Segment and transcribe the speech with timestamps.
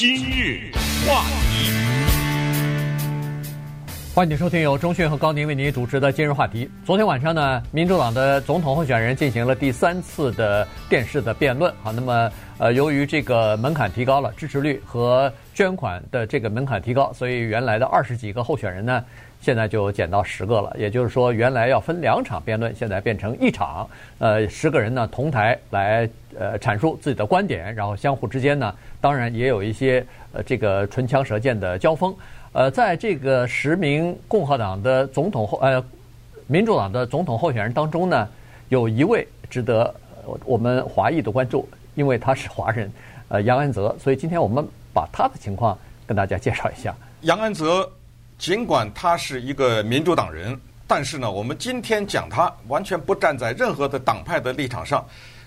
[0.00, 0.60] 今日
[1.04, 1.87] 话题，
[4.18, 6.68] 欢迎收听由钟讯和高宁为您主持的今日话题。
[6.84, 11.72] 昨天晚上呢，民主党的总统候选人进行了第三次的电视的辩论。
[11.84, 12.28] 好，那么
[12.58, 19.04] 呃，由于这个门槛提高了，支持率和捐款的这个门槛提高，所以原来的二十几个候选人呢，
[19.40, 20.74] 现在就减到十个了。
[20.76, 23.88] 也就是说，原来要分两场辩论，现在变成一场。
[24.18, 28.74] 呃，十个人呢同台来呃阐述自己的观点，然后相互之间呢。
[29.00, 32.12] 当然也有一些呃这个唇枪舌剑的交锋，
[32.52, 35.84] 呃，在这个十名共和党的总统候呃
[36.46, 38.28] 民主党的总统候选人当中呢，
[38.70, 39.94] 有一位值得
[40.44, 42.90] 我们华裔的关注，因为他是华人，
[43.28, 46.94] 呃杨安泽，所以今天我们把他的情况跟大家介绍一下。
[47.22, 47.88] 杨安泽
[48.38, 55.06] 尽管他是一个民主党人，但是呢，我们今天讲他完全不站在任何的党派的立场上，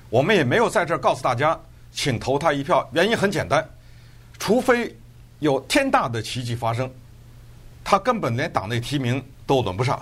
[0.09, 1.59] 我们也没有在这儿告诉大家。
[1.93, 3.67] 请投他一票，原因很简单，
[4.39, 4.95] 除非
[5.41, 6.87] 有天大的奇迹发生，
[7.83, 9.99] 他根本连党内提名都轮不上。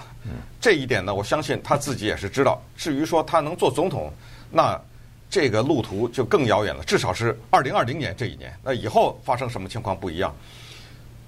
[0.59, 2.61] 这一点呢，我相信他自己也是知道。
[2.75, 4.11] 至于说他能做总统，
[4.51, 4.77] 那
[5.29, 8.53] 这个路途就更遥远了，至少是二零二零年这一年。
[8.61, 10.35] 那以后发生什么情况不一样。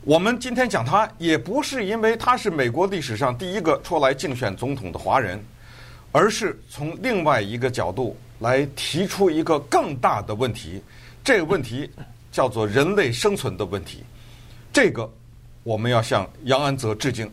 [0.03, 5.41] 我们今天讲他，也不是因为他是美国历史上第一个出来竞选总统的华人，
[6.11, 8.15] 而是从另外一个角度。
[8.41, 10.81] 来提出一个更大的问题，
[11.23, 11.87] 这个问题
[12.31, 14.03] 叫做人类生存的问题。
[14.73, 15.09] 这个
[15.63, 17.29] 我们要向杨安泽致敬，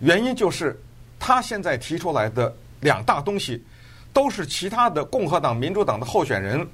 [0.00, 0.78] 原因就是
[1.18, 3.64] 他现在提出来的两大东西，
[4.12, 6.66] 都是其他的共和党、民主党的候选人，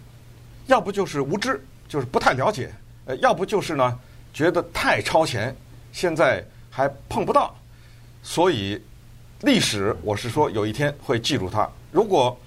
[0.67, 2.73] 要不就是无知，就是不太了解，
[3.05, 3.98] 呃，要不就是呢
[4.35, 5.55] 觉得太超前，
[5.93, 7.55] 现在还碰不到。
[8.23, 8.81] 所以
[9.43, 11.69] 历史，我是说有一天会记住他。
[11.91, 12.39] 如果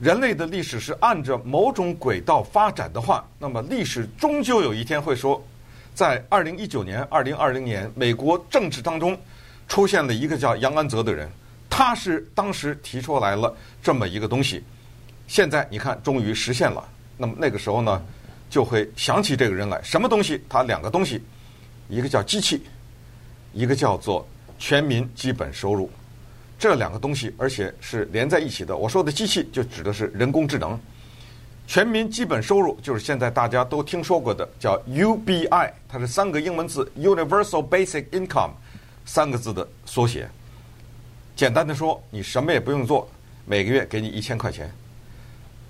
[0.00, 5.44] 人类的历史是按着某种轨道发展的话，那么历史终究有一天会说，
[5.92, 9.18] 在二零一九年、二零二零年，美国政治当中
[9.66, 11.28] 出现了一个叫杨安泽的人，
[11.68, 14.62] 他是当时提出来了这么一个东西。
[15.26, 16.88] 现在你看，终于实现了。
[17.16, 18.00] 那么那个时候呢，
[18.48, 19.82] 就会想起这个人来。
[19.82, 20.40] 什么东西？
[20.48, 21.20] 他两个东西，
[21.88, 22.62] 一个叫机器，
[23.52, 24.24] 一个叫做
[24.60, 25.90] 全民基本收入。
[26.58, 28.76] 这两个东西，而且是连在一起的。
[28.76, 30.78] 我说的机器就指的是人工智能。
[31.68, 38.52] 全民基本收入就是现在大家都听说过的，叫 UBI，它是三个英文字 Universal Basic Income
[39.04, 40.28] 三个字的缩写。
[41.36, 43.08] 简单的说，你什么也不用做，
[43.44, 44.68] 每个月给你一千块钱。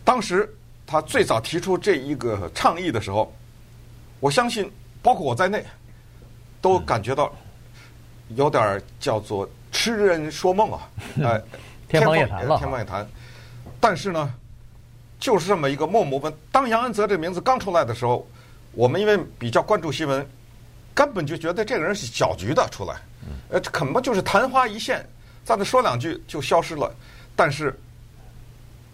[0.05, 0.49] 当时
[0.87, 3.31] 他最早提出这一个倡议的时候，
[4.21, 4.71] 我相信
[5.03, 5.63] 包括我在内，
[6.63, 7.31] 都感觉到
[8.35, 9.47] 有点叫做。
[9.79, 10.91] 痴人说梦啊！
[11.23, 11.41] 哎，
[11.89, 13.07] 天方夜谭了，天方夜谭。
[13.79, 14.35] 但是呢，
[15.21, 16.35] 就是这么一个默默问。
[16.51, 18.27] 当杨安泽这名字刚出来的时候，
[18.73, 20.29] 我们因为比较关注新闻，
[20.93, 22.97] 根本就觉得这个人是搅局的出来，
[23.51, 25.09] 呃，可能就是昙花一现，
[25.45, 26.93] 在那说两句就消失了。
[27.37, 27.73] 但是，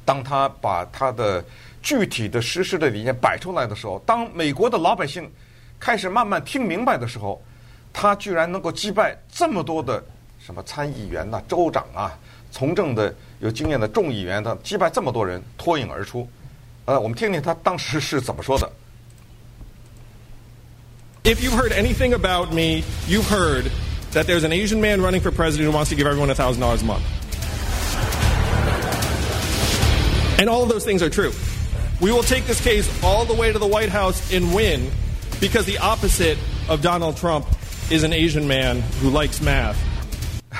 [0.04, 1.42] 当他把他的
[1.80, 5.32] 具体的实施的理念摆出来的时候，当美国的老百姓
[5.80, 7.42] 开始慢慢听明白的时候，
[7.90, 10.04] 他居然能够击败这么多的。
[10.43, 12.17] 什么参议员呐、啊、州长啊、
[12.51, 16.27] 从政的有经验的众议员，他击败这么多人脱颖而出。
[16.85, 18.71] 呃，我们听听他当时是怎么说的。
[21.23, 23.69] If you've heard anything about me, you've heard
[24.13, 26.61] that there's an Asian man running for president who wants to give everyone a thousand
[26.61, 27.03] dollars a month.
[30.39, 31.33] And all of those things are true.
[32.01, 34.89] We will take this case all the way to the White House and win
[35.41, 36.37] because the opposite
[36.69, 37.45] of Donald Trump
[37.91, 39.77] is an Asian man who likes math.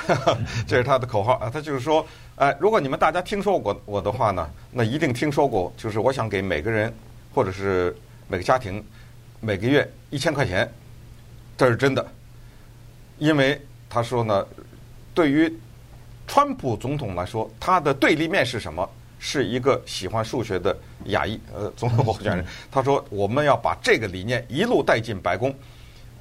[0.67, 1.49] 这是他的口号啊！
[1.51, 6.93] 他就是说，哎，如果你们大家听说过我的话呢，那一定听说过，就是我想给每个人
[7.33, 7.95] 或者是
[8.27, 8.83] 每个家庭
[9.39, 10.69] 每个月一千块钱，
[11.57, 12.05] 这是真的。
[13.17, 14.45] 因为他说呢，
[15.13, 15.51] 对于
[16.27, 18.87] 川普总统来说，他的对立面是什么？
[19.17, 22.45] 是一个喜欢数学的亚裔呃总统候选人。
[22.69, 25.55] 他说，我们要把这个理念一路带进白宫。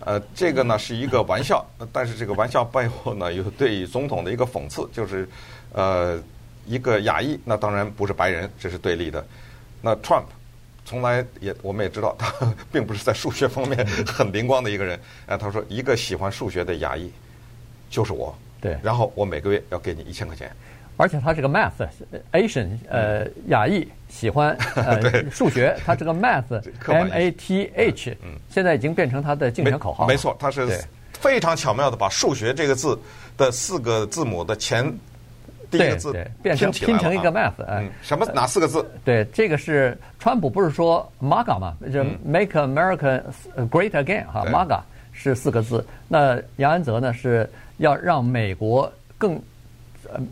[0.00, 5.26] 呃，这个呢是一个玩笑，但是这个玩笑背后呢有对总统的一个讽刺，就是，
[5.72, 6.20] 呃，
[6.66, 9.24] 一个亚裔，那当然不是白人，这是对立的。
[9.80, 10.24] 那 Trump
[10.84, 12.32] 从来也我们也知道，他
[12.70, 15.00] 并不是在数学方面 很灵光的一个人。
[15.26, 17.10] 哎，他说一个喜欢数学的亚裔
[17.88, 20.54] 就是我，对，然后我每个月要给你一千块钱。
[20.96, 21.72] 而且他是个 math
[22.32, 25.00] Asian 呃亚裔喜欢呃
[25.30, 28.16] 数学，他这个 math M A T H
[28.50, 30.06] 现在已经变成他的竞选口号。
[30.06, 30.68] 没错，他是
[31.12, 32.98] 非常巧妙的把数学这个字
[33.36, 34.84] 的四个字母的前
[35.70, 36.12] 第一个字
[36.42, 37.82] 变成拼成一个啊 math，哎。
[37.82, 38.86] 嗯，什么哪四个字？
[39.04, 43.20] 对，这个是川普不是说 MAGA 嘛，就 Make America
[43.70, 44.80] Great Again 哈、，MAGA
[45.12, 45.84] 是四个字。
[46.06, 47.48] 那杨安泽呢是
[47.78, 49.40] 要让美国更呃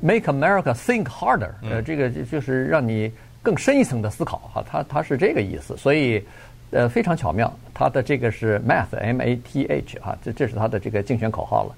[0.00, 3.10] Make America Think Harder，呃，嗯这个就就是让你
[3.42, 6.24] 更深一层的思考哈，他他是这个意思，所以
[6.70, 11.74] 呃非常巧妙，他的这个是 Math M A T H 哈，这这是他的这个竞选口号了。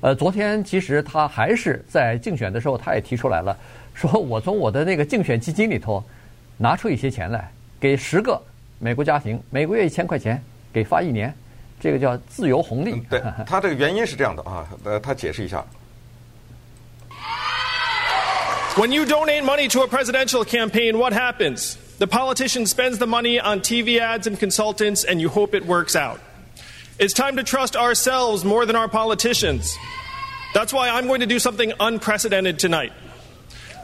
[0.00, 3.56] 呃，昨天其实他还是在竞选的时候，他也提出来了，
[3.94, 6.02] 说我从我的那个竞选基金里头
[6.56, 8.40] 拿出一些钱来，给十个
[8.80, 11.32] 美国家庭每个月一千块钱，给发一年，
[11.78, 13.04] 这个叫自由红利嗯。
[13.10, 15.64] 对，他这个原因是这样的啊，呃，他解释一下。
[18.76, 21.76] When you donate money to a presidential campaign, what happens?
[21.98, 25.94] The politician spends the money on TV ads and consultants, and you hope it works
[25.94, 26.18] out.
[26.98, 29.76] It's time to trust ourselves more than our politicians.
[30.54, 32.94] That's why I'm going to do something unprecedented tonight.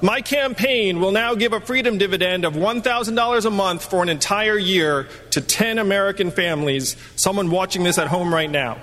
[0.01, 4.57] My campaign will now give a freedom dividend of $1,000 a month for an entire
[4.57, 8.77] year to 10 American families, someone watching this at home right now.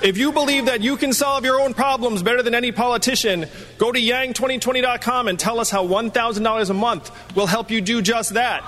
[0.00, 3.46] If you believe that you can solve your own problems better than any politician,
[3.76, 8.32] go to yang2020.com and tell us how $1,000 a month will help you do just
[8.32, 8.62] that.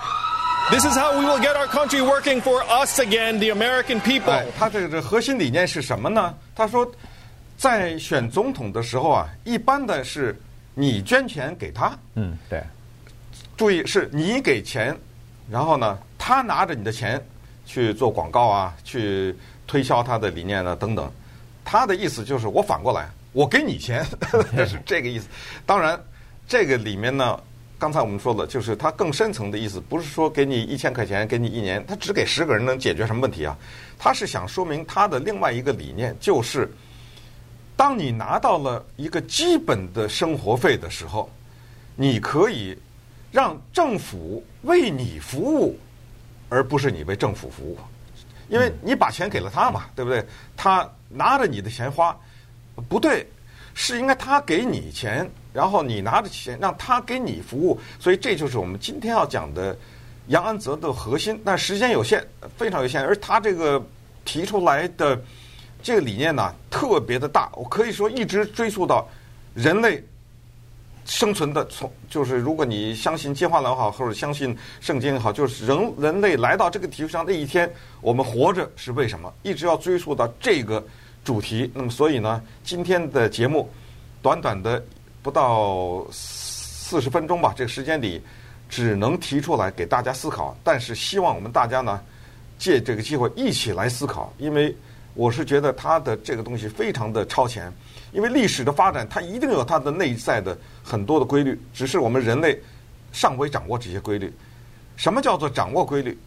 [0.70, 4.32] This is how we will get our country working for us again, the American people.
[4.32, 6.34] 哎，他这个这核心理念是什么呢？
[6.54, 6.90] 他说，
[7.56, 10.36] 在选总统的时候啊，一般的是
[10.73, 12.63] 你捐钱给他，嗯，对，
[13.57, 14.97] 注意是你给钱，
[15.49, 17.23] 然后呢，他拿着你的钱
[17.65, 19.35] 去做广告啊，去
[19.67, 21.11] 推销他的理念啊等等。
[21.63, 24.03] 他的意思就是我反过来，我给你钱，
[24.67, 25.27] 是 这个意思。
[25.65, 26.01] 当然，
[26.47, 27.39] 这个里面呢，
[27.77, 33.57] 刚才我们说了，就是他更深层的意思，不是说给你一千块钱，给你一年，他只给十个人能解决什么问题啊？
[33.99, 36.69] 他是想说明他的另外一个理念，就是
[37.81, 41.27] 当你拿到了一个基本的生活费的时候，
[41.95, 42.77] 你可以
[43.31, 45.75] 让政府为你服务，
[46.47, 47.75] 而不是你为政府服务，
[48.49, 50.23] 因为你把钱给了他嘛，对不对？
[50.55, 52.15] 他拿着你的钱花，
[52.87, 53.25] 不对，
[53.73, 59.75] 是应该他给你钱，然后你拿着钱让他给你服务，所以这就是我们今天要讲的
[60.27, 61.41] 杨安泽的核心。
[61.43, 62.23] 但时间有限，
[62.55, 63.83] 非常有限，而他这个
[64.23, 65.19] 提出来的
[65.81, 69.07] 这个理念呢，特别的大，我可以说一直追溯到
[69.53, 70.03] 人类。
[71.03, 77.69] 生存的从就是，如果你相信进化论好，或者相信圣经也好，就是人人类来到这个地球上那一天，
[78.01, 79.33] 我们活着是为什么？
[79.41, 80.81] 一直要追溯到这个
[81.23, 81.69] 主题。
[81.73, 83.67] 那么，所以呢，今天的节目
[84.21, 84.81] 短短的
[85.23, 88.21] 不到四十分钟吧，这个时间里
[88.69, 90.55] 只能提出来给大家思考。
[90.63, 91.99] 但是希望我们大家呢，
[92.59, 94.73] 借这个机会一起来思考，因为
[95.13, 97.71] 我是觉得它的这个东西非常的超前。
[98.11, 102.59] 因为历史的发展，它一定有它的内在的很多的规律，只是我们人类
[103.13, 104.33] 尚未掌握这些规律。
[104.97, 106.17] 什么叫做掌握规律？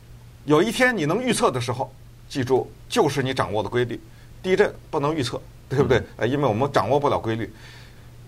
[0.46, 1.92] 有一天你能预测的时候，
[2.28, 4.00] 记住，就是你掌握的规律。
[4.42, 6.02] 地震不能预测，对不对？
[6.16, 7.50] 呃，因为我们掌握不了规律。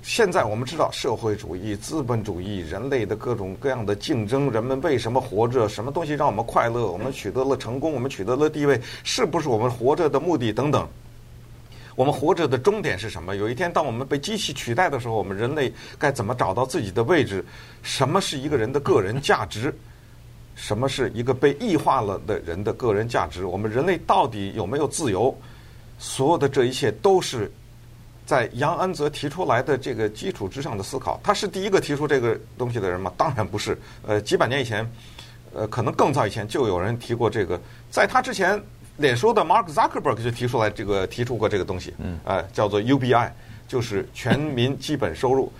[0.06, 5.68] 现在我们知道，社会主义、资本主义、人类的各种各样的竞争，人们为什么活着？
[5.68, 6.86] 什么东西让我们快乐？
[6.86, 10.52] 我们取得了成功，我们取得了地位，是不是我们活着的目的？
[10.52, 10.88] 等等。
[11.96, 13.34] 我们活着的终点是什么？
[13.34, 17.44] 有一天，当我们被机器取代的时候，我们人类该怎么找到自己的位置？
[17.82, 19.74] 什么是一个人的个人价值？
[20.54, 23.44] 什么是一个被异化了的人的个人价值？
[23.44, 25.36] 我们人类到底有没有自由？
[25.98, 27.50] 所有的这一切都是
[28.26, 31.18] 在杨安泽提出来的这个基础之上的思考。
[31.22, 33.10] 他是第一个提出这个东西的人吗？
[33.16, 33.78] 当然不是。
[34.06, 34.86] 呃，几百年以前，
[35.54, 37.58] 呃，可能更早以前就有人提过这个。
[37.90, 38.60] 在他之前。
[38.98, 43.30] 脸书的 Mark Zuckerberg 就提出来这个提出过这个东西，嗯，呃，叫做 UBI，
[43.68, 45.52] 就是全民基本收入，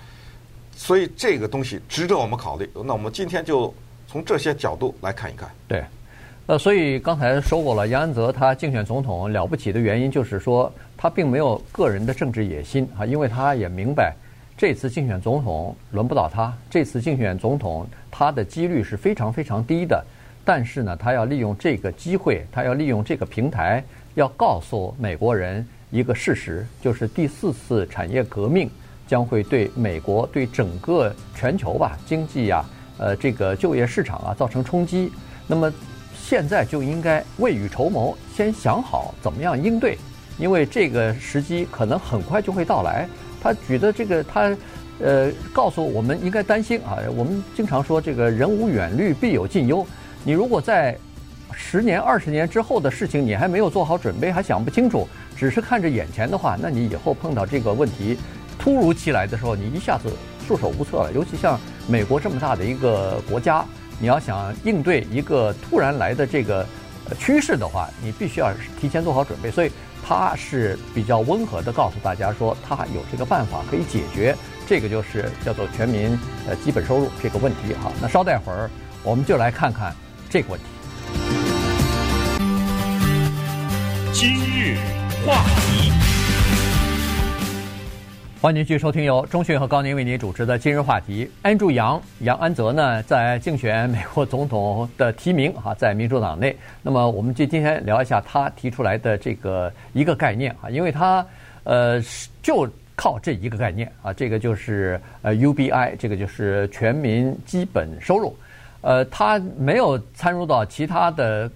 [0.75, 2.67] 所以这个东西值得我们考虑。
[2.73, 3.75] 那我们今天就
[4.09, 5.51] 从这些角度来看一看。
[5.69, 5.85] 对，
[6.47, 14.15] 呃，所以刚才说过了，杨安泽他竞选总统了不起的原因就是说他并没有个人的政治野心啊，因为他也明白
[14.57, 20.05] 这次竞选总统轮不到他，这次竞选总统他的几率是非常非常低的。
[20.45, 23.83] 但是呢，他要利用这个机会，他要利用这个平台，
[24.15, 28.71] 要告诉美国人一个事实，就是第四次产业革命
[29.09, 35.11] 将会对美国、对整个全球吧经济呀、啊，呃，这个就业市场啊造成冲击。
[35.49, 35.73] 那么
[36.29, 39.97] 现在就应该未雨绸缪，先想好怎么样应对，
[40.39, 43.09] 因为这个时机可能很快就会到来。
[43.41, 44.57] 他举的这个，他
[44.99, 49.87] 呃告诉我们应该担心啊，我们经常说这个人无远虑，必有近忧。
[50.25, 50.99] 你如果在
[51.53, 55.07] 十年、二十年之后的事情，你还没有做好准备，还想不清楚，
[55.37, 58.19] 只是看着眼前的话，那你以后碰到这个问题
[58.59, 60.11] 突如其来的时候，你一下子
[60.45, 61.13] 束手无策了。
[61.13, 61.57] 尤其像
[61.87, 63.65] 美国这么大的一个国家，
[63.99, 66.67] 你要想应对一个突然来的这个
[67.19, 69.51] 趋势的话，你必须要提前做好准备。
[69.51, 69.71] 所以
[70.07, 74.37] 他是比较温和的告诉大家说，他有这个办法可以解决，
[74.67, 77.91] 这个就是叫做全民呃基本收入这个问题哈。
[78.01, 78.71] 那稍待会儿，
[79.03, 79.95] 我们就来看看
[80.29, 80.67] 这个问题。
[84.13, 84.77] 今日
[85.27, 86.06] 话题。
[88.47, 91.29] 欢迎继续收听由中讯和高宁为您主持的今日话题。
[91.43, 96.57] 安住杨杨安泽呢，在竞选美国总统的提名哈，在民主党内。
[96.81, 101.27] 那么，我们就今天聊一下他提出来的这个一个概念啊，因为他
[101.65, 102.01] 呃
[102.41, 108.33] 就靠这一个概念啊，这个就是呃 UBI，这个就是全民基本收入。
[108.81, 111.51] 呃，他没有参入到其他的。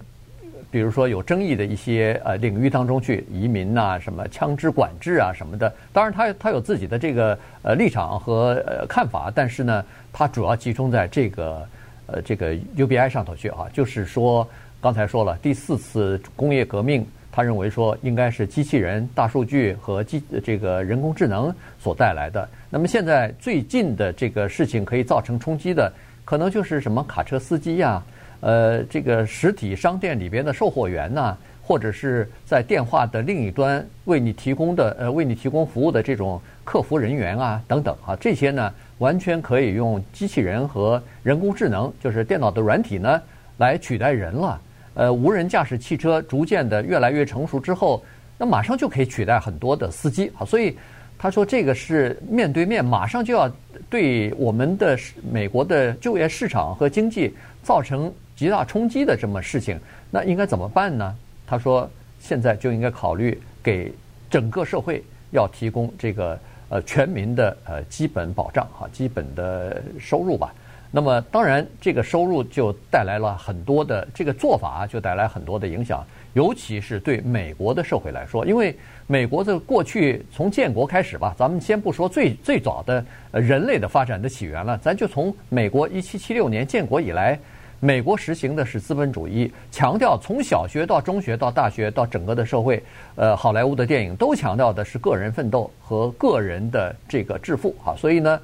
[0.69, 11.67] 比如说有争议的一些呃领域当中去，移民呐、什么枪支管制啊什么的，当然他他有自己的这个呃立场和呃看法，但是呢，他主要集中在这个
[12.05, 14.47] 呃这个 UBI 上头去啊，就是说
[14.79, 22.47] 刚才说了第四次工业革命，他认为说应该是机器人、大数据和机这个人工智能所带来的。
[22.69, 25.91] 那么现在最近的这个事情可以造成冲击的，
[26.23, 28.01] 可能就是什么卡车司机呀、
[28.41, 43.21] 呃，这个实体商店里边的售货员呢，或者是在电话的另一端为你提供的呃为你提供服务的这种客服人员啊等等啊，这些呢完全可以用机器人和人工智能，就是电脑的软体呢
[43.57, 44.59] 来取代人了。
[44.95, 48.03] 呃，无人驾驶汽车逐渐的越来越成熟之后，
[48.39, 50.43] 那马上就可以取代很多的司机啊。
[50.43, 50.75] 所以
[51.15, 53.47] 他说这个是面对面，马上就要
[53.87, 54.97] 对我们的
[55.31, 57.31] 美国的就业市场和经济
[57.61, 58.11] 造成。
[58.41, 59.79] 极大冲击的这么事情，
[60.09, 61.15] 那应该怎么办呢？
[61.45, 61.87] 他说，
[62.19, 63.93] 现在就应该考虑给
[64.31, 70.51] 整个社会要提供这个呃全民的呃基本保障哈，基本的收入吧。
[70.89, 87.37] 那么当然，这个收入就带来了很多的这个做法就带来很多的影响，尤其是对美国的社会来说，因为美国的过去从建国开始吧，咱们先不说最最早的人类的发展的起源了，咱就从美国一七七六年建国以来。
[87.83, 92.81] 美国实行的是资本主义，强调从小学到中学到大学到整个的社会，
[93.15, 97.95] 呃，好莱坞的电影都强调的是个人奋斗和个人的这个致富啊。
[97.97, 98.39] 所以呢，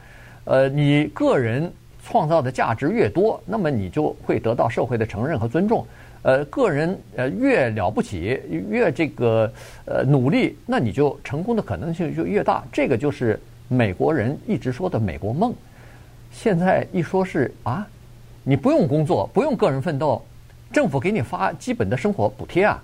[0.46, 1.72] 呃，你个人
[2.04, 5.86] 创造的价值越多，那么你就会得到社会的承认和尊重。
[6.24, 9.54] 呃，个人呃越了不起，越这个
[9.86, 12.64] 呃努力，那你就成功的可能性就越大。
[12.74, 15.54] 这个就是美国人一直说的美国梦。
[16.32, 17.88] 现在一说是啊。
[18.50, 20.26] 你不用工作，不用个人奋斗，
[20.72, 22.82] 政府给你发基本的生活补贴啊，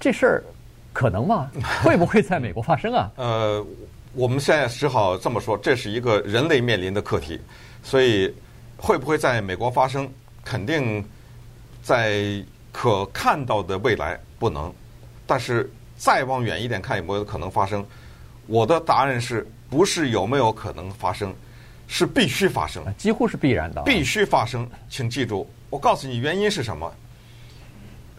[0.00, 0.44] 这事儿
[0.92, 1.48] 可能吗？
[1.84, 3.08] 会不会在美国发生啊？
[3.14, 3.64] 呃，
[4.12, 7.40] 我们现在只好这么说，这是一个人类面临的课题，
[7.84, 8.34] 所以
[8.76, 10.10] 会不会在美国发生？
[10.44, 11.04] 肯定
[11.80, 14.74] 在可看到的未来不能，
[15.28, 17.86] 但是再往远一点看有没有可能发生？
[18.48, 21.32] 我的答案是不是有没有可能发生？
[21.94, 23.82] 是必须发生，几乎是必然的。
[23.82, 26.90] 必须发生，请记住，我告诉你原因是什么。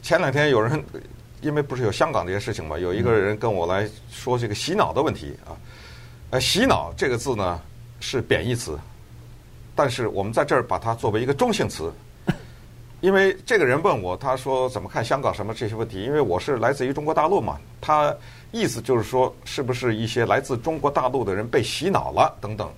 [0.03, 0.81] 前两天有人，
[1.41, 5.57] 因为不是有香港这些事情嘛，有一个人跟我来说这个洗脑的问题啊。
[6.29, 7.59] 呃，洗脑这个字呢
[7.99, 8.77] 是贬义词，
[9.73, 11.91] 但是我们在这儿把它作为一个中性词，
[13.01, 16.03] 因为这个人问我，他说怎么看香港什么这些问题？
[16.03, 18.15] 因为我是来自于中国大陆嘛，他
[18.51, 22.71] 意思就是说，是不是一些来自中国大陆的人被洗脑了等等。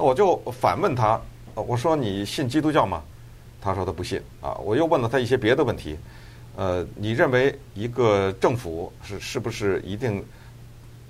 [0.00, 1.20] 那我就反问他，
[1.54, 3.02] 我说你信基督教吗？
[3.60, 4.54] 他说他不信啊。
[4.54, 5.94] 我又问了他一些别的问题，
[6.56, 10.24] 呃，你认为一个政府是是不是一定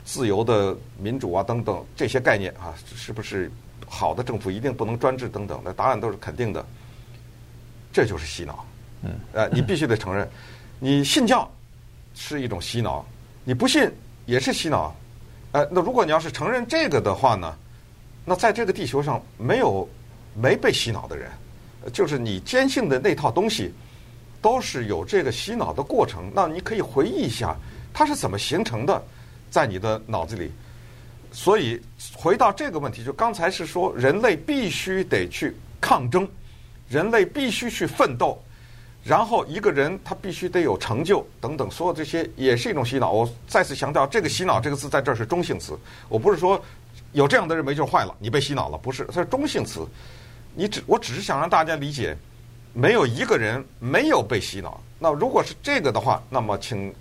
[0.05, 3.49] 自由的民主啊等等这些概念啊，是不是
[3.87, 6.67] 好的政府一定不能专制等等那答案都是肯定的，
[7.93, 8.67] 这就是洗脑。
[9.03, 10.29] 嗯，呃，你必须得承认，
[10.81, 11.49] 你信教
[12.13, 13.07] 是一种洗脑，
[13.45, 13.89] 你不信
[14.27, 14.93] 也是洗脑。
[15.53, 17.55] 呃，那如果你要是承认这个的话呢？
[18.25, 19.89] 那在这个地球上没有
[20.35, 21.31] 没被洗脑的人，
[21.93, 23.73] 就是你坚信的那套东西，
[24.41, 26.31] 都是有这个洗脑的过程。
[26.35, 27.57] 那你可以回忆一下，
[27.93, 29.03] 它是怎么形成的，
[29.51, 30.53] 在你的脑子里。
[31.33, 31.81] 所以
[32.15, 36.29] 回到这个问题，就刚才是说，人类必须得去抗争，
[36.89, 38.39] 人类必须去奋斗，
[39.03, 43.11] 然后一个人他必须得有成就等等，所有这些也是一种洗脑。
[43.13, 45.77] 我再次强调，这个“洗脑”这个字在这儿是中性词，
[46.09, 46.63] 我不是说。
[47.13, 49.05] 有这样的认为就坏了，你被洗脑了，不是？
[49.07, 49.87] 它是中性词。
[50.55, 52.17] 你只我只是想让大家理解，
[52.73, 54.81] 没有一个人没有被洗脑。
[54.99, 56.93] 那如果是这个的话，那么请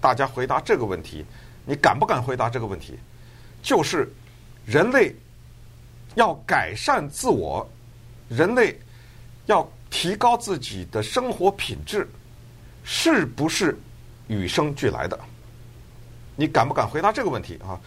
[0.00, 1.24] 大家回答这个问题：
[1.64, 2.98] 你敢不敢回答这个问题？
[3.62, 4.12] 就是
[4.64, 5.14] 人类
[6.14, 7.68] 要改善自我，
[8.28, 8.78] 人类
[9.46, 12.08] 要提高自己的生活品质，
[12.84, 13.76] 是不是
[14.26, 15.18] 与生俱来的？
[16.36, 17.78] 你敢不敢回答这个问题啊？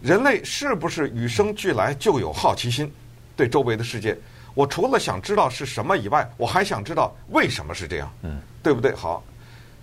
[0.00, 2.92] 人类是不是与生俱来就有好奇心？
[3.36, 4.16] 对周围的世界，
[4.54, 8.94] 我除了想知道是什么以外，我还想知道为什么是这样，嗯，对不对？
[8.94, 9.22] 好，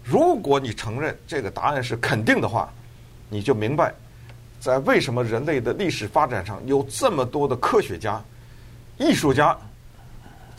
[0.03, 2.69] 如果你承认这个答案是肯定的话，
[3.29, 3.93] 你就明白，
[4.59, 8.21] 在为什么人类的历史发展上有这么多的科学家、
[8.97, 9.57] 艺术家、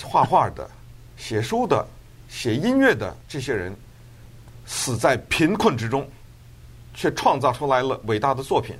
[0.02, 0.68] 画画的、
[1.16, 1.86] 写书的、
[2.28, 3.74] 写音乐的这些人，
[4.64, 6.08] 死在贫困之中，
[6.94, 8.74] 却创造出来了伟大的作品。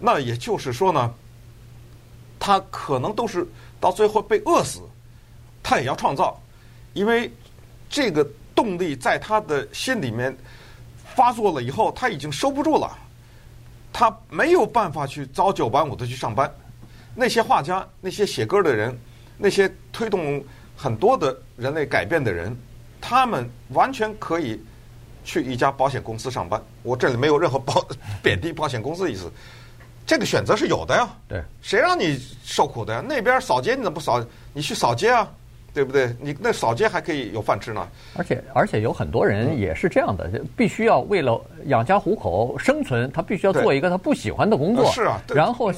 [0.00, 1.14] 那也就是说呢，
[2.38, 3.46] 他可能都是
[3.78, 4.80] 到最后被饿死，
[5.62, 6.40] 他也要创造，
[6.94, 7.30] 因为
[7.88, 10.36] 这个动力在他的心里面
[11.14, 12.96] 发作了以后，他已经收不住了，
[13.92, 16.50] 他没有办法去朝九晚五的去上班。
[17.14, 18.98] 那些画家、那些写歌的人、
[19.36, 20.42] 那些推动
[20.76, 22.56] 很多的人类改变的人，
[23.00, 24.62] 他们完全可以
[25.24, 26.62] 去一家保险公司上班。
[26.82, 27.84] 我这里没有任何保
[28.22, 29.30] 贬低保险公司的意思。
[30.10, 33.00] 这个选择是有的呀，对，谁让你受苦的呀？
[33.00, 34.20] 那边扫街你怎么不扫？
[34.52, 35.30] 你去扫街啊，
[35.72, 36.12] 对不对？
[36.20, 37.86] 你那扫街还可以有饭吃呢。
[38.16, 44.90] 而且而且有很多人也是这样的，嗯、必须要为了养家糊口生存，他必须要做一个他不喜欢的工作。
[44.90, 45.70] 是啊，然后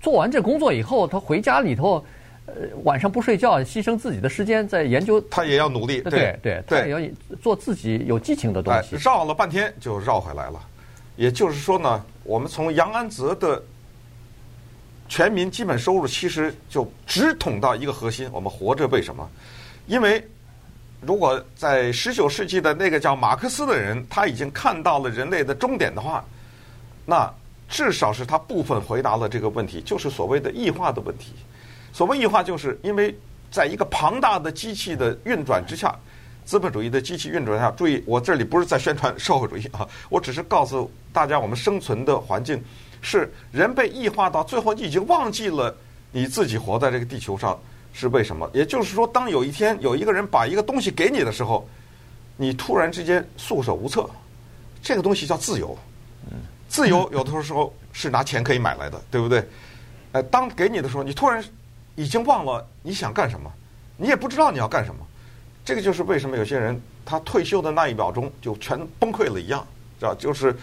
[0.00, 2.02] 做完这工作以后，他回家里头，
[2.46, 5.20] 呃，晚上不睡觉，牺牲自己的时间在研究。
[5.30, 6.98] 他也要努力，对对，对，他也要
[7.42, 8.96] 做自己有激情的东西。
[8.96, 10.58] 绕了半天就绕回来了。
[11.16, 13.62] 也就是说呢，我们从杨安泽的
[15.08, 19.28] 全民基本收入，其实就直捅到一个核心：我们活着为什么？
[19.86, 20.22] 因为
[21.00, 26.24] 如果在十九世纪的那个叫马克思的人，他已经看到了人类的终点的话，
[27.04, 27.32] 那
[27.68, 31.32] 至少是他部分回答了这个问题，就是所谓的异化的问题。
[31.92, 33.16] 所谓异化，就是因为
[33.50, 35.96] 在一个庞大的机器的运转之下。
[36.46, 42.62] 资本主义的机器运转下，注意，我这里不是在宣传社会主义啊， 我只是告诉大家，我们生存的环境
[43.02, 45.76] 是人被异化到最后，你已经忘记了
[46.12, 47.58] 你自己活在这个地球上
[47.92, 48.48] 是为什么。
[48.54, 51.68] 也就是说，当有一天有一个人把一个东西给你的时候，
[52.36, 54.08] 你突然之间束手无策。
[54.80, 55.76] 这个东西叫自由，
[56.68, 59.44] 自由有的时候是拿钱可以买来的，对不对？
[60.12, 61.44] 呃，当给你的时候，你突然
[61.96, 63.50] 已经忘了你想干什么，
[63.96, 65.04] 你也不知道你要干什么。
[65.66, 69.66] 这个就是为什么有些人他退休的那一秒钟就全崩溃了一样，
[69.98, 70.14] 知道？
[70.14, 70.54] 就是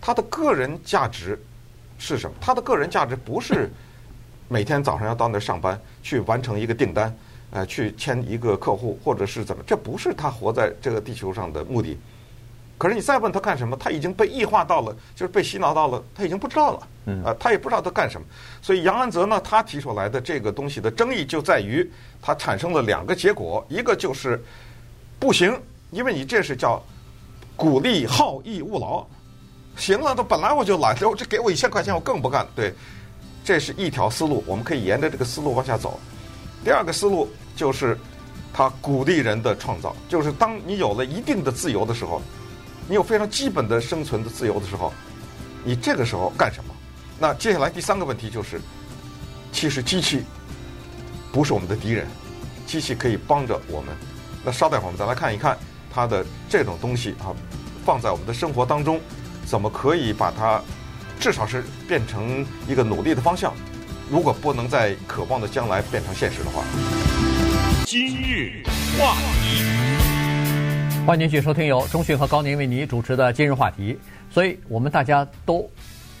[0.00, 1.40] 他的个人价值
[1.96, 2.36] 是什么？
[2.40, 3.70] 他的个人价值不是
[4.48, 7.16] 每天早上要到那上班去完成一个订单，
[7.52, 9.62] 呃，去签一个客户，或者是怎么？
[9.64, 11.96] 这不是他活在这个地球上的目的。
[12.78, 16.88] 可是你再问他干什么，他已经被异化到了，就是被洗脑到了，他已经不知道了。
[17.06, 18.26] 嗯，啊，他也不知道他干什么。
[18.62, 21.90] 所以杨安泽呢，他提出来的这个东西的争议就在于。
[22.20, 24.42] 它产生了两个结果，一个就是
[25.20, 25.56] 不行，
[25.92, 26.82] 因为你这是叫
[27.54, 29.06] 鼓励好逸恶劳。
[29.76, 32.44] 行了，都本来我就懒，这给我一千块钱，我更不干。
[32.56, 32.74] 对，
[33.44, 36.00] 这是一条思路，我们可以沿着这个思路往下走。
[36.64, 37.96] 第二个思路就是，
[38.52, 42.20] 他鼓励人的创造，就是当你有了一定的自由的时候，
[42.88, 44.92] 你有非常基本的生存的自由的时候，
[45.62, 46.74] 你这个时候干什么？
[47.20, 48.58] 那接下来第三个问题就是，
[49.52, 50.24] 其实机器。
[51.30, 52.06] 不是我们的敌人，
[52.66, 53.94] 机器可以帮着我们。
[54.42, 55.58] 那稍待会儿我们再来看一看
[55.92, 57.36] 它的这种东西啊，
[57.84, 58.98] 放在我们的生活当中，
[59.44, 60.62] 怎么可以把它
[61.20, 63.52] 至少是变成一个努力的方向？
[64.10, 66.64] 如果不能在渴望的将来变成现实的话。
[67.84, 68.62] 今日
[68.98, 69.62] 话题，
[71.08, 73.98] 欢迎继续收听由中讯和高宁为您主持的今日话题。
[74.30, 75.66] 所以我们大家都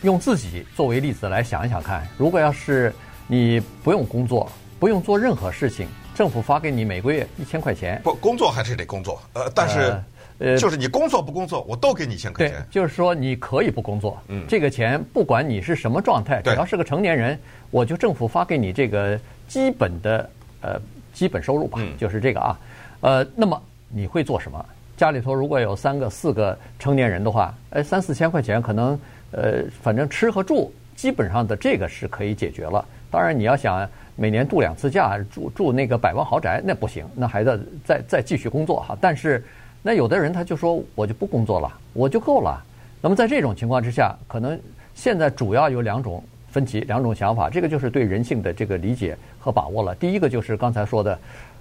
[0.00, 2.90] 用自己作为例子来想一想看，如果要是
[3.26, 4.50] 你不用工作。
[4.80, 8.00] 不用做任何事情，政府发给你每个月一千块钱。
[8.02, 9.20] 不，工作还是得工作。
[9.34, 10.02] 呃，但是，
[10.38, 12.58] 呃，就是你工作不工作，我都给你一千块钱。
[12.58, 14.18] 对，就是说你可以不工作。
[14.28, 17.38] 嗯，这个钱不管你是什么状态，只要是个成年人，
[17.70, 20.30] 我就政府发给你这个基本的
[20.62, 20.80] 呃
[21.12, 22.58] 基本收入吧，就是这个啊。
[23.02, 24.64] 呃，那么你会做什么？
[24.98, 28.98] 家里头如果有三个、四个成年人的话，哎，三四千块钱可能
[29.30, 32.84] 呃，反正吃和住基本上的这个是可以解决了。
[33.10, 33.88] 当然你要想。
[34.20, 38.98] 每年度两次假，住住那个百万豪宅，那不行，那还得再再继续工作哈。
[39.00, 39.44] 但是，
[39.80, 42.60] 那有的人他就说，我就不工作了，我就够了。
[43.00, 44.58] 那么在这种情况之下，可能
[44.92, 47.48] 现在主要有两种分歧，两种想法。
[47.48, 49.94] 这个就是对人性的这个理解和把握了。
[49.94, 51.16] 第一个就是刚才说的，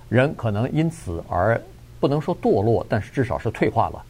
[0.10, 1.62] 人可能因此而
[2.00, 4.04] 不能说堕落，但是至少是退化了。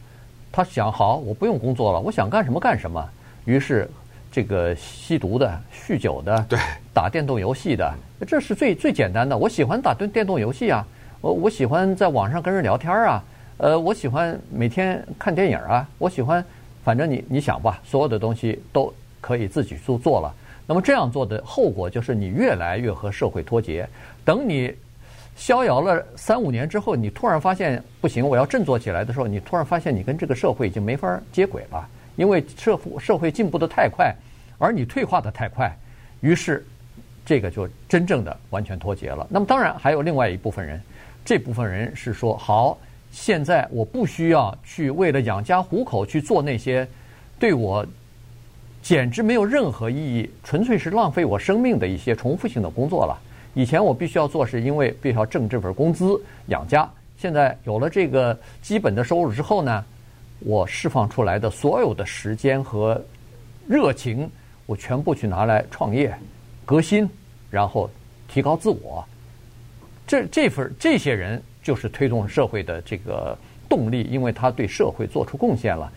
[0.50, 3.06] 他想好，我不用工作了，我想干什么干什么。
[3.44, 3.88] 于是
[4.30, 6.58] 这个吸毒的、酗酒的、对
[6.92, 7.94] 打电动游戏的，
[8.26, 9.36] 这是最最简单的。
[9.36, 10.86] 我喜欢打电电动游戏啊，
[11.20, 13.24] 我我喜欢在网上跟人聊天啊，
[13.58, 16.44] 呃，我喜欢每天看电影啊，我喜欢，
[16.84, 20.34] 反正你你想吧，所有的东西都可以自己去做了。
[20.66, 23.88] 那么这样做的后果就是你越来越和社会脱节。
[24.24, 24.74] 等你
[25.38, 31.88] 逍遥了三五年之后，你突然发现不行，我要振作起来的时候，你突然发现你跟这个社会已经没法接轨了。
[32.16, 34.12] 因为社会社会进步的太快，
[34.58, 35.72] 而你退化的太快，
[36.20, 36.66] 于是
[37.24, 39.24] 这个就真正的完全脱节了。
[39.30, 40.82] 那么当然还有另外一部分人，
[41.24, 42.76] 这部分人是说好，
[43.12, 46.86] 现在我不需要去为了养家糊口去做那些
[47.38, 47.86] 对我
[48.82, 53.16] 简直没有任何意义、纯粹是浪费我生命的一些重复性的工作了。
[53.58, 56.16] 以前我必须要做，是因为必须要挣这份工资
[56.46, 56.88] 养家。
[57.16, 59.84] 现在有了这个基本的收入之后呢，
[60.38, 63.04] 我释放出来的所有的时间和
[63.66, 64.30] 热情，
[64.66, 66.16] 我全部去拿来创业、
[66.64, 67.10] 革新，
[67.50, 67.90] 然后
[68.28, 69.04] 提高自我。
[70.06, 73.36] 这这份这些人就是推动社会的这个
[73.68, 75.92] 动力，因为他对社会做出贡献了。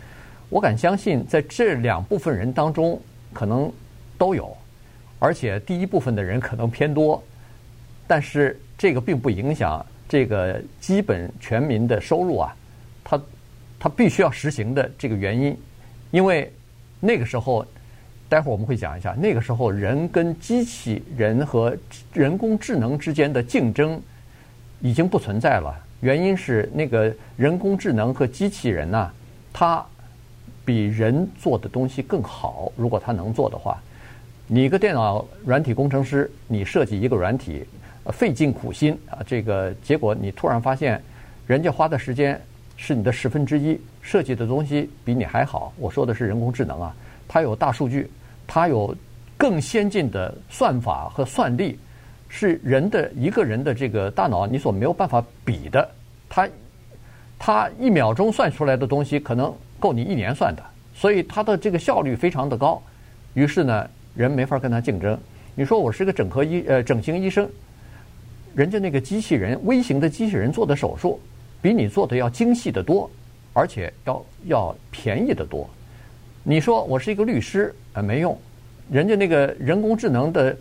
[0.48, 3.00] 我敢相信，在这两部分人当中，
[3.32, 3.72] 可能
[4.18, 4.52] 都有，
[5.20, 7.22] 而且第一部分的人可能偏多，
[8.06, 12.56] 但是这个并不影响这个基本全民的收入啊，
[13.04, 13.20] 他。
[13.84, 15.58] 他必须要实行的这个原因，
[16.12, 16.52] 因为
[17.00, 17.66] 那个时候，
[18.28, 21.76] 待会儿我们会讲一下，那个时候人跟机器人和
[22.12, 24.00] 人工智能之间的竞争
[24.80, 25.74] 已经不存在了。
[26.00, 29.10] 原因是那个人工智能和机器人呐，
[29.52, 29.84] 它
[30.64, 32.70] 比人做的东西更好。
[32.76, 33.82] 如果它能做的话，
[34.46, 37.64] 你一个电脑软体工程师，你设计一个软体，
[38.06, 41.00] 费尽苦心啊，这个结果你突然发现，
[41.46, 42.40] 人家花的时间。
[42.74, 45.72] 是你的十分之一，设计的东西比你还好。
[45.78, 46.92] 我说的是人工智能啊，
[47.28, 48.10] 它有大数据，
[48.44, 48.92] 它有
[49.36, 51.78] 更先进的算法和算力，
[52.28, 55.88] 是人的一个人的这个大脑你所没有办法比的。
[56.28, 56.48] 它
[57.38, 60.62] 它一秒钟算出来的东西可能够你一年算的，
[60.92, 62.82] 所以它的这个效率非常的高。
[63.34, 65.16] 于是呢，人没法跟它竞争。
[65.54, 67.48] 你说我是个整合医呃整形医生，
[68.54, 71.20] 人家那个机器人微型的机器人做的手术。
[71.60, 73.08] 比你做的要精细得多，
[73.52, 75.70] 而且要要便宜得多。
[76.42, 78.36] 你说我是一个律师，啊，没用，
[78.90, 80.56] 人家那个人工智能的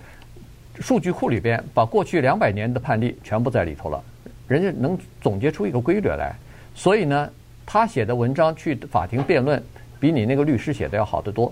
[0.80, 4.04] 数据库里边，把过去两百年的判例全部在里头了，
[4.48, 6.36] 人家能总结出一个规律来。
[6.76, 7.28] 所以呢，
[7.66, 9.60] 他写的文章去法庭辩论，
[10.00, 11.52] 比你那个律师写的要好得多。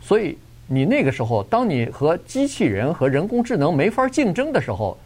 [0.00, 4.98] 所以你那个时候，当你和机器人和人工智能没法竞争的时候，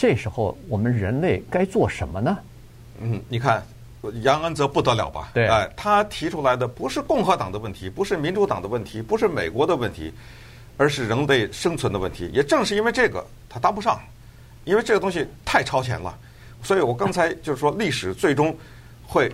[0.00, 2.38] 这时候我们人类该做什么呢？
[3.00, 3.60] 嗯，你看
[4.22, 5.30] 杨恩泽不得了吧？
[5.34, 10.12] 对，哎，他提出来的不是共和党的问题，不是民主党的问题，不是美国的问题，
[10.76, 12.30] 而是人类生存的问题。
[12.32, 14.00] 也正是因为这个，他答不上，
[14.64, 16.16] 因为这个东西太超前了。
[16.62, 18.56] 所以我刚才就是说，历史最终
[19.04, 19.28] 会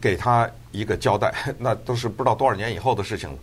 [0.00, 3.38] 给他一个交代， 那都是不知道多少年以后的事情了。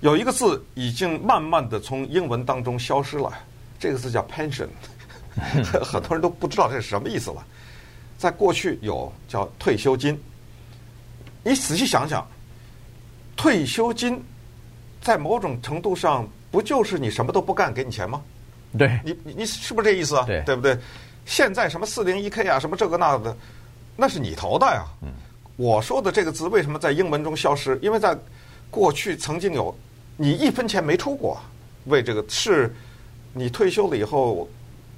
[0.00, 3.32] 有一个字已经慢慢的从英文当中消失了，
[3.78, 4.66] 这个字叫 pension，
[5.82, 7.44] 很多人都不知道这是什么意思了。
[8.18, 10.16] 在过去有叫退休金，
[11.42, 12.24] 你仔细想想，
[13.36, 14.22] 退休金
[15.00, 18.22] 在某种程度上不就是你什么都不干给你钱吗？
[18.78, 20.24] 对，你你你是不是这意思啊？
[20.24, 20.78] 对，对不对？
[21.26, 23.36] 现在什么四零一 K 啊，什么这个那个的，
[23.96, 24.84] 那是你投的呀。
[25.02, 25.08] 嗯，
[25.56, 27.76] 我说的这个字为什么在英文中消失？
[27.82, 28.16] 因为在
[28.70, 29.74] 过去曾经有，
[30.16, 31.40] 你一分钱没出过，
[31.86, 32.72] 为这个是，
[33.32, 34.48] 你退休了以后。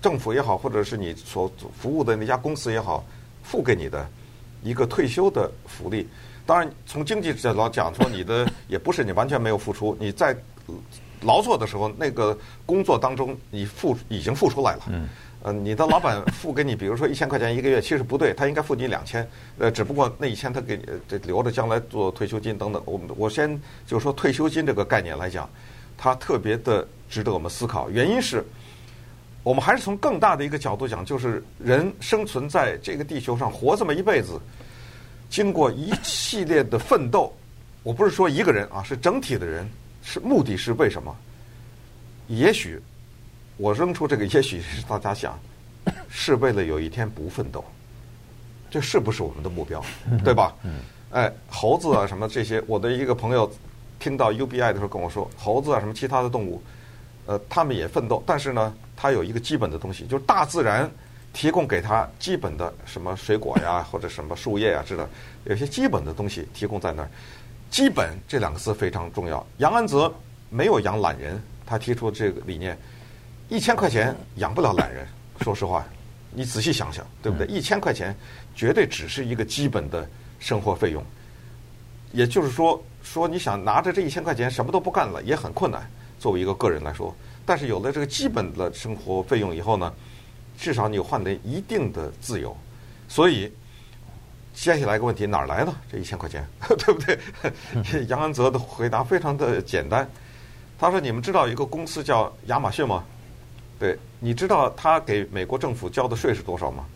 [0.04, 3.02] 政府也好，或者是你所服务的那家公司也好，
[3.42, 4.06] 付给你的
[4.62, 6.06] 一个退休的福利。
[6.44, 10.36] 当然，从经济角度讲，说你的也不是你完全没有付出，你在
[11.22, 12.36] 劳作的时候，那个
[12.66, 14.82] 工作当中你付已经付出来了。
[14.88, 15.08] 嗯。
[15.42, 19.26] 呃，你的老板付给你，比如说一千块钱一个月，其实不对，他应该付你两千。
[19.56, 22.82] 呃，只不过那一千他给你这留着将来做退休金等等。
[22.84, 25.48] 我我先就是说退休金这个概念来讲，
[25.96, 27.88] 它特别的值得我们思考。
[27.88, 28.44] 原因是。
[29.44, 34.40] 我们还是从更大的一个角度讲，就是人生存在这个地球上，活这么一辈子，
[35.28, 37.30] 经过一系列的奋斗，
[37.82, 39.68] 我不是说一个人啊，是整体的人，
[40.02, 41.14] 是目的是为什么？
[42.28, 42.80] 也许
[43.58, 45.38] 我扔出这个，也许是大家想，
[46.08, 47.62] 是为了有一天不奋斗，
[48.70, 49.84] 这是不是我们的目标？
[50.24, 50.56] 对吧？
[51.10, 53.52] 哎，猴子啊，什么这些，我的一个朋友
[53.98, 56.62] 听到 UBI 的时候跟我说，猴子啊，什么其他的动物，
[57.26, 58.74] 呃，他们也奋斗，但是呢。
[58.96, 60.90] 它有一个基本的东西，就是大自然
[61.32, 65.08] 提供给他基本的什么水果呀， 或者什么树叶呀之类的，
[65.44, 67.08] 有些基本的东西提供在那儿。
[67.70, 69.44] 基本这两个字非常重要。
[69.58, 70.12] 杨安泽
[70.48, 72.78] 没有养懒人，他提出这个理念，
[73.48, 75.04] 一千块钱养不了懒人。
[75.40, 75.84] 说实话，
[76.30, 77.46] 你仔细想想，对不对？
[77.48, 78.14] 一千块钱
[78.54, 81.04] 绝对只是一个基本的生活费用。
[82.12, 85.84] 也就是说，说你想拿着这一千块钱什么都不干了，也很困难。
[86.20, 87.12] 作为一个个人来说，
[87.46, 89.92] 但是有了这个基本的生活费用以后呢，
[90.58, 92.56] 至少你换得一定的自由。
[93.08, 93.52] 所以。
[94.56, 96.46] 接下来一个问题，哪儿来的这一千块钱，
[96.78, 97.18] 对不对？
[98.06, 100.08] 杨安泽的回答非常的简单，
[100.78, 103.02] 他说：“你们知道一个公司叫亚马逊吗？
[103.80, 106.86] 对，你知道他给美国政府交的税是多少吗？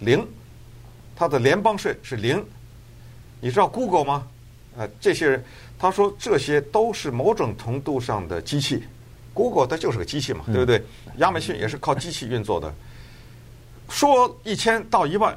[0.00, 0.28] 零，
[1.16, 2.44] 他的联邦税是零。
[3.40, 4.28] 你知道 Google 吗？
[4.76, 5.42] 呃，这些人，
[5.78, 8.84] 他说这些都是某种程度上的机器
[9.36, 10.82] ，Google 它就是个机器嘛，对不对？
[11.18, 12.72] 亚马逊也是靠机器运作的。
[13.90, 15.36] 说一千到一万。”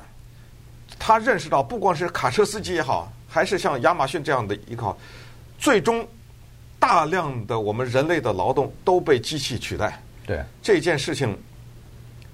[0.98, 4.98] 他认识到，不光是卡车司机也好，还是像亚马逊这样的依靠，
[5.58, 6.06] 最终
[6.80, 10.02] 大量的我们人类的劳动都被机器取代。
[10.26, 11.38] 对这件事情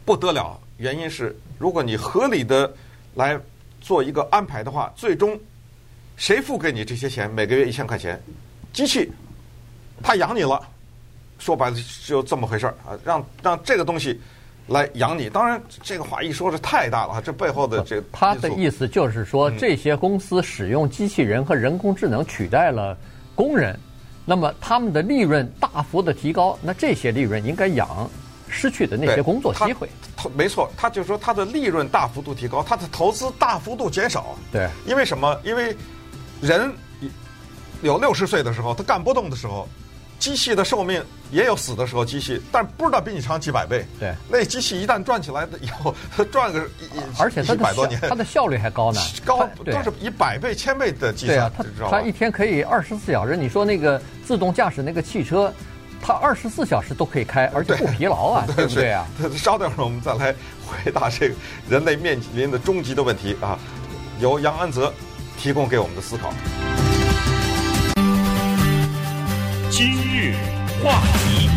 [0.03, 2.73] 不得了，原因是如果你合理的
[3.13, 3.39] 来
[3.81, 5.37] 做一个安排的话，最终
[6.15, 7.29] 谁付给你这些钱？
[7.29, 8.19] 每个月一千块钱，
[8.73, 9.11] 机器
[10.01, 10.65] 他养你了，
[11.45, 12.97] 说白了就这么回事儿啊！
[13.03, 14.19] 让让这个东西。
[14.67, 22.97] 来养你，当然这个话一说是太大了，这背后的这他的意思就是说，这些公司使用机器人和人工智能取代了
[23.35, 23.79] 工人，
[24.25, 28.09] 那么他们的利润大幅的提高，那这些利润应该养
[28.49, 29.87] 失去的那些工作机会。
[30.33, 34.35] 没错，他就是说他的利润大幅度提高，他的投资大幅度减少。
[34.51, 35.39] 对，因为什么？
[35.43, 35.77] 因为
[36.41, 36.73] 人
[37.83, 39.69] 有六十岁的时候，他干不动的时候。
[40.19, 43.85] 机器的寿命也有死的时候，机器，但不知道比你长几百倍。
[43.99, 45.93] 对，那机器一旦转起来以后，
[46.31, 51.51] 转个一 而且一百多年，它的效率还高呢， 高都是以百倍、千倍的计算。
[51.57, 53.35] 对啊，它它一天可以二十四小时。
[53.35, 55.53] 你说那个自动驾驶那个汽车，
[56.01, 59.05] 它二十四小时都可以开，而且不疲劳啊， 对，对不对啊？
[59.35, 60.33] 稍等会儿，我们再来
[60.65, 61.35] 回答这个
[61.69, 63.59] 人类面临的终极的问题啊，
[64.19, 64.93] 由杨安泽
[65.37, 66.33] 提供给我们的思考。
[69.77, 70.33] 今日
[70.81, 71.49] 话题，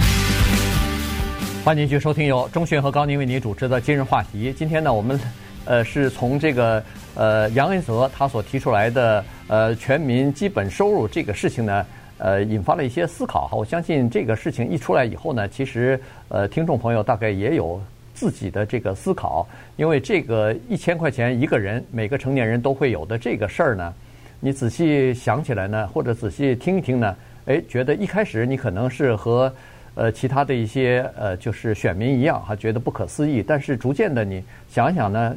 [1.64, 4.52] 欢迎继续收听由钟迅和高宁为您主持的今日话题。
[4.52, 5.20] 今天呢，我们
[5.64, 6.82] 呃是从这个
[7.14, 11.86] 呃杨恩泽他所提出来的呃全民基本收入这个事情呢，
[12.18, 13.56] 呃引发了一些思考哈。
[13.56, 17.80] 我相信这个事情一出来以后呢，其实呃听众朋友大概也有
[18.14, 23.94] 自己的这个思考，因为这个一千块钱一个人每个成年人都会有的这个事儿呢，
[24.40, 27.14] 你仔细想起来呢，或者仔细听一听呢。
[27.48, 29.50] 哎，觉得一开始你可能是和
[29.94, 33.42] 呃其他的一些呃就是选民一样哈，觉得不可思议。
[33.42, 35.34] 但是逐渐的你想想呢，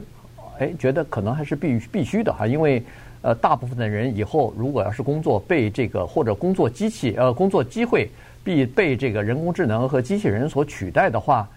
[0.59, 2.83] 哎，觉得可能还是必必须的哈，因为
[3.21, 8.11] 呃大部分的人以后如果要是工作被这个或者工作机器呃工作机会
[8.43, 11.47] 必被这个人工智能和机器人所取代的话，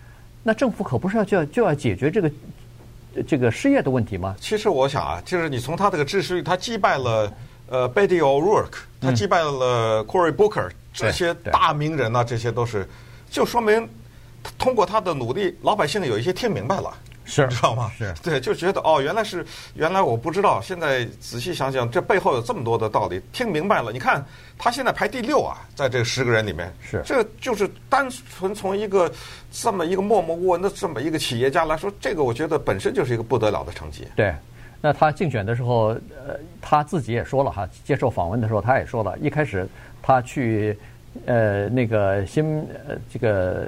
[0.44, 2.30] 那政府可不是要就要就要解决这个
[3.26, 4.36] 这个失业的问题吗？
[4.38, 7.32] 其实我想啊，就是你从他这个知识，他击败了。
[7.74, 12.88] 呃，Betty O'Rourke，他击败了 Cory Booker，嗯、这些大名人呢、啊，这些都是，
[13.28, 13.88] 就说明
[14.56, 17.90] 通过他的努力，老百姓有一些听明白了，是，知道吗？
[17.98, 23.90] 是 对，就觉得哦，原来是原来我不知道，现在仔细想想，这背后有这么多的道理，听明白了。
[23.90, 24.24] 你看
[24.56, 28.08] 他现在排第六啊，在这十个人里面，是，这就是单
[28.38, 29.12] 纯从一个
[29.50, 34.06] 这么一个默默无闻的这么一个企业家来说，这个我觉得本身就是一个不得了的成绩。
[34.14, 34.32] 对。
[34.84, 39.66] 那他竞选的时候，呃，他自己也说了哈，接受访问的时候他也说了，一开始
[40.02, 40.78] 他去，
[41.24, 43.64] 呃，那个新呃这个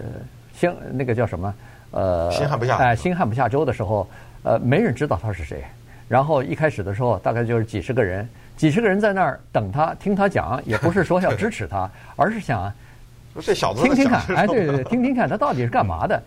[0.53, 1.55] 新那个叫什么，
[1.93, 4.07] 呃，新罕布夏，哎，新罕布夏州的时候，
[4.43, 5.65] 呃，没人知道他是谁。
[6.07, 12.71] 然后一开始的时候，大概就是几十个人，几十个人在那儿等他听他讲，也不是说要支持他，而是想
[13.41, 16.23] 这小子听听看，哎，对对对，听听看他到底是干嘛的。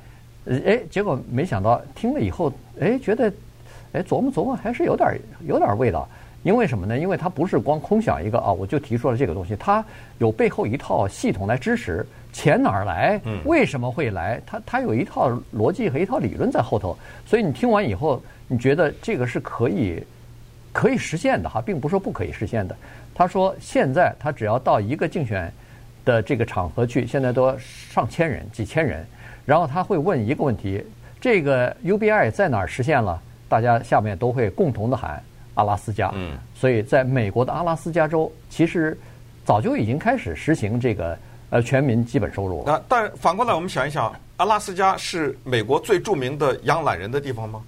[0.66, 3.32] 哎，结果没想到听了以后，哎，觉得。
[3.94, 6.08] 哎，琢磨琢磨，还是有点有点味道。
[6.44, 6.98] 因为什么呢？
[6.98, 9.84] 因为它不是光空想一个啊，我就提出了这个东西，它
[10.20, 12.06] 有背后一套系统来支持。
[12.32, 13.20] 钱哪儿来？
[13.44, 14.40] 为什么会来？
[14.46, 16.98] 它它有一套逻辑和一套理论在后头。
[17.26, 20.02] 所以你听完以后，你觉得这个是可以
[20.72, 22.76] 可以实现的哈，并不是说不可以实现的。
[23.14, 25.52] 他说现在他只要到一个竞选
[26.06, 29.06] 的这个场合去，现在都上千人、几千人，
[29.46, 30.82] 然后他会问一个问题：
[31.20, 33.22] 这个 UBI 在哪儿实现了？
[33.50, 35.22] 大家下面都会共同的喊
[35.56, 38.98] 阿拉斯加，嗯，所以在美国的阿拉斯加州，其实
[39.44, 41.18] 早就已经开始实行这个
[41.50, 42.64] 呃全民基本收入。
[42.66, 47.62] 那但反过来我们想一想，阿拉斯加是美国最著名的养懒人的地方吗？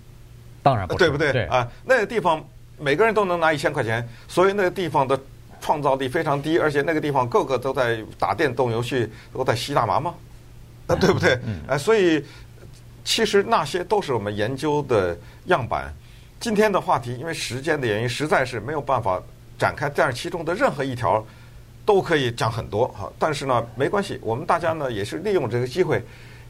[0.64, 1.32] 当然不是，对不对？
[1.34, 2.42] 对啊，那个地方
[2.78, 5.20] 每个人都能拿一千块钱，所以那个地方的
[5.60, 10.14] 创造力非常低，而且那个地方个个都在打电动游戏，都在吸大麻吗？
[10.88, 11.38] 啊，对不对？
[11.68, 12.24] 哎，所以
[13.12, 15.94] 其实那些都是我们研究的样板。
[16.40, 19.22] 今天的话题，因为时间的原因，实在是没有办法
[19.60, 21.22] 展开，但是其中的任何一条
[21.86, 23.12] 都可以讲很多哈。
[23.20, 26.02] 但是呢，没关系，我们大家呢也是利用这个机会，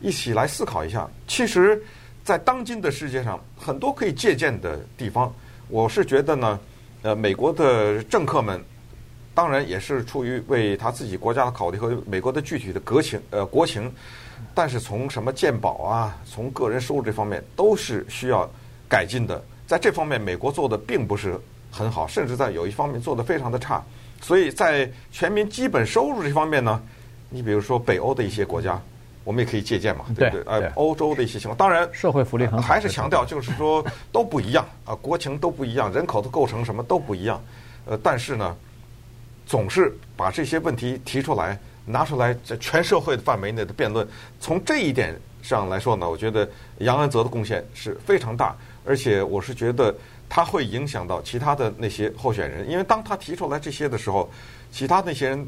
[0.01, 1.09] 一起来思考一下。
[1.27, 1.81] 其实，
[2.23, 5.33] 在当今的世界上，很多可以借鉴的地方。
[5.67, 6.59] 我是觉得呢，
[7.01, 8.63] 呃，美国的政客们。
[9.33, 13.89] 当然也是出于为他自己国家的考虑和美国的具体的国情呃国情，
[14.53, 18.49] 但是从什么鉴宝啊，从个人收入这方面都是需要
[18.87, 19.41] 改进的。
[19.65, 21.39] 在这方面，美国做的并不是
[21.71, 23.83] 很好，甚至在有一方面做的非常的差。
[24.21, 26.81] 所以在全民基本收入这方面呢，
[27.29, 28.81] 你比如说北欧的一些国家，
[29.23, 30.43] 我们也可以借鉴嘛，对不对？
[30.45, 37.41] 呃，欧洲的一些情况，当然社会福利很好，还是强调就是说都不一样啊，国情都不一样，人口的构成什么都不一样。
[37.85, 38.55] 呃，但是呢。
[39.47, 44.07] 总是把这些问题提出来，拿出来在全社会的范围内的辩论。
[44.39, 46.47] 从这一点上来说呢，我觉得
[46.79, 49.93] 杨安泽的贡献是非常大，而且我是觉得
[50.29, 54.29] 他会影响到其他的那些候选人，因为当他提出来这些的时候，
[54.71, 55.47] 其他那些人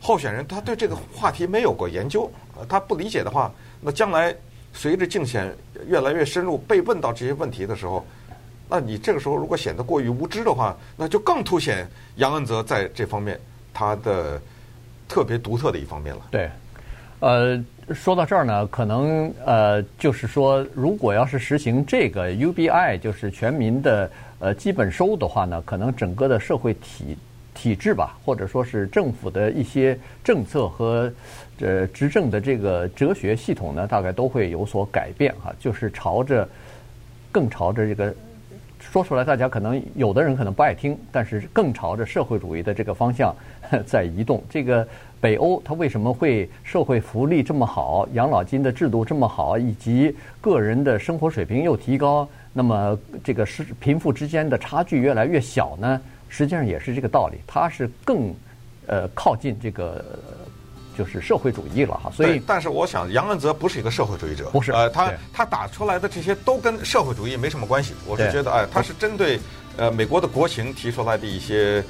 [0.00, 2.30] 候选人他对这个话题没有过研究，
[2.68, 4.34] 他不理解的话，那将来
[4.72, 5.54] 随着竞选
[5.86, 8.06] 越来越深入，被问到这些问题的时候。
[8.72, 13.36] 那你这个时候如果显得过于无知的话，那就更凸显杨恩泽在这方面
[13.74, 14.40] 他的
[15.10, 16.22] 特别独特的一方面了。
[16.30, 16.48] 对，
[17.18, 17.60] 呃，
[17.92, 27.18] 说到这儿呢，可能呃，就是说，如果要是实行这个 UBI，就是全民的呃基本收入的话呢，可能整个的社会体
[27.52, 31.12] 体制吧，或者说是政府的一些政策和
[31.58, 36.48] 呃执政的这个哲学系统呢，大概都会有所改变哈，就是朝着
[37.32, 38.14] 更朝着这个。
[38.80, 43.34] 说出来，大家可能有的人可能不爱听，但是更朝着社会主义的这个方向
[43.86, 44.42] 在移动。
[44.48, 44.86] 这个
[45.20, 56.00] 北欧它为什么会社会福利这么好，养老金的制度这么好，以及个人的生活水平又提高，那么这个是贫富之间的差距越来越小呢？
[56.28, 58.34] 实际上也是这个道理，它是更
[58.86, 60.04] 呃靠近这个。
[60.96, 67.94] 就是社会主义了哈，所以但是我想杨安泽不是一个社会主义者，不是呃，他他打出来的这些都跟社会主义没什么关系。
[68.06, 69.38] 我是觉得哎，他是针对
[69.76, 71.82] 呃美国的国情提出来的一些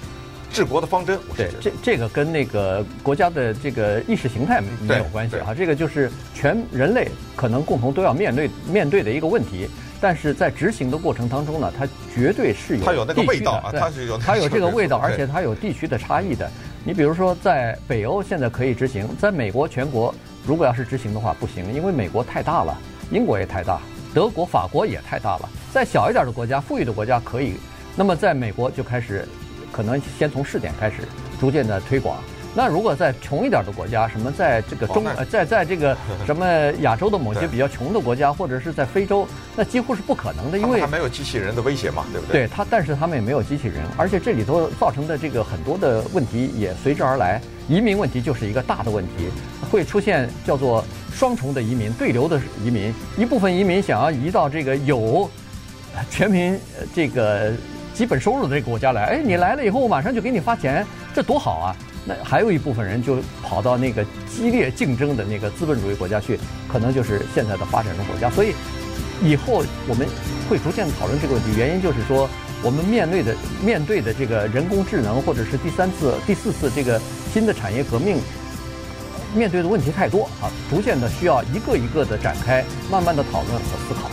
[0.52, 1.18] 治国的方针。
[1.28, 9.68] 我对，这这个跟那个国家的这个意识形态没有关系哈，这个就是全人类可能共同都要面对面对的一个问题。
[10.02, 16.50] 但是在执行的过程当中呢，它绝对是有它有那个味道啊，它是有它有这个味道，而且它有地区的差异的。
[16.82, 20.14] 你比如说，在北欧现在可以执行，在美国全国
[20.46, 22.76] 如果要是执行的话不行，因为美国太大了，
[23.10, 23.80] 英国也太大，
[24.14, 25.48] 德国、法国也太大了。
[25.70, 27.56] 再小一点的国家，富裕的国家可以。
[27.94, 29.28] 那么在美国就开始，
[29.70, 31.02] 可能先从试点开始，
[31.38, 32.16] 逐渐的推广。
[32.54, 36.44] 那如果在穷一点的国家，什么在这个中呃，在在这个 什么
[36.80, 42.46] 亚洲的某些比较穷的国家，或者是在非洲，那几乎是不可能的，因为它没有机器人的威胁嘛，对不对？
[42.46, 47.40] 对他，但是他们也没有机器人，而且这里头造成的这个很多的问题也随之而来。
[47.68, 49.28] 移民问题就是一个大的问题，
[49.70, 52.92] 会出现叫做双重的移民、对流的移民。
[53.16, 55.30] 一部分移民想要移到这个有
[56.10, 56.58] 全民
[56.92, 57.52] 这个
[57.94, 60.84] 基本收入的这个国家来，哎，你来了以后，我马上就给你发钱，
[61.14, 61.76] 这多好啊！
[62.04, 68.30] 那还有一部分人就跑到那个激烈竞争的那个资本主义国家去，可能就是现在的发展中国家。
[68.30, 68.54] 所以
[69.22, 70.06] 以后我们
[70.48, 72.28] 会逐渐讨论这个问题，原因就是说，
[72.62, 77.00] 我们面对的面对的这个人工智能，或者是第三次、第四次这个
[77.32, 78.16] 新的产业革命，
[79.34, 84.10] 面对的问题太多啊，逐渐的需要一个一个的展开，慢慢的讨论和思考。